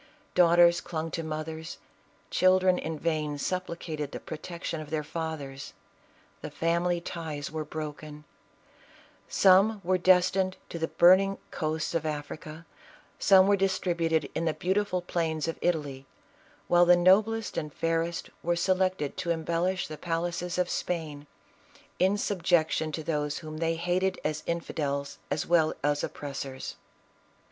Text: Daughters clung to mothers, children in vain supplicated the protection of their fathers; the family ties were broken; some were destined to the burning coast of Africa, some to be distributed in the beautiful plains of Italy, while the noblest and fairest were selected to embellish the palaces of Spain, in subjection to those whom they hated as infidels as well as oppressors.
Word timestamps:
Daughters 0.33 0.81
clung 0.81 1.11
to 1.11 1.21
mothers, 1.21 1.77
children 2.31 2.79
in 2.79 2.97
vain 2.97 3.37
supplicated 3.37 4.11
the 4.11 4.19
protection 4.19 4.81
of 4.81 4.89
their 4.89 5.03
fathers; 5.03 5.73
the 6.41 6.49
family 6.49 6.99
ties 6.99 7.51
were 7.51 7.63
broken; 7.63 8.23
some 9.29 9.79
were 9.83 9.99
destined 9.99 10.57
to 10.69 10.79
the 10.79 10.87
burning 10.87 11.37
coast 11.51 11.93
of 11.93 12.03
Africa, 12.03 12.65
some 13.19 13.45
to 13.45 13.51
be 13.51 13.57
distributed 13.57 14.27
in 14.33 14.45
the 14.45 14.55
beautiful 14.55 15.03
plains 15.03 15.47
of 15.47 15.59
Italy, 15.61 16.07
while 16.67 16.87
the 16.87 16.95
noblest 16.97 17.55
and 17.55 17.71
fairest 17.71 18.31
were 18.41 18.55
selected 18.55 19.15
to 19.17 19.29
embellish 19.29 19.87
the 19.87 19.99
palaces 19.99 20.57
of 20.57 20.67
Spain, 20.67 21.27
in 21.99 22.17
subjection 22.17 22.91
to 22.91 23.03
those 23.03 23.37
whom 23.37 23.57
they 23.59 23.75
hated 23.75 24.19
as 24.23 24.41
infidels 24.47 25.19
as 25.29 25.45
well 25.45 25.75
as 25.83 26.03
oppressors. 26.03 26.75